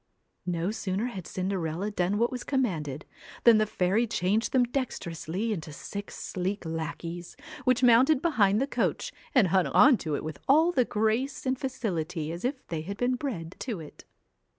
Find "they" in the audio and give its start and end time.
12.69-12.81